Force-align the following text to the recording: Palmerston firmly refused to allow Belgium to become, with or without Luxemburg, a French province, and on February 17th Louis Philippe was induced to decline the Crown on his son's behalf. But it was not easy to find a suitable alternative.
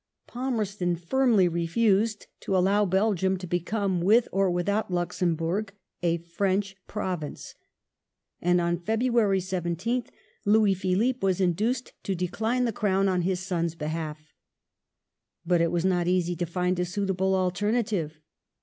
Palmerston 0.25 0.95
firmly 0.95 1.47
refused 1.47 2.25
to 2.39 2.57
allow 2.57 2.85
Belgium 2.87 3.37
to 3.37 3.45
become, 3.45 4.01
with 4.01 4.27
or 4.31 4.49
without 4.49 4.89
Luxemburg, 4.89 5.73
a 6.01 6.17
French 6.17 6.75
province, 6.87 7.53
and 8.41 8.59
on 8.59 8.79
February 8.79 9.39
17th 9.39 10.07
Louis 10.43 10.73
Philippe 10.73 11.19
was 11.21 11.39
induced 11.39 11.93
to 12.01 12.15
decline 12.15 12.65
the 12.65 12.73
Crown 12.73 13.07
on 13.07 13.21
his 13.21 13.41
son's 13.41 13.75
behalf. 13.75 14.33
But 15.45 15.61
it 15.61 15.69
was 15.71 15.85
not 15.85 16.07
easy 16.07 16.35
to 16.37 16.47
find 16.47 16.79
a 16.79 16.85
suitable 16.85 17.35
alternative. 17.35 18.17